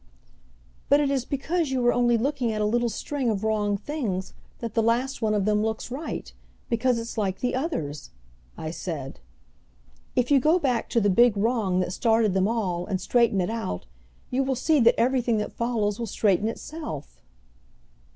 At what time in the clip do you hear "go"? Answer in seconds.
10.39-10.57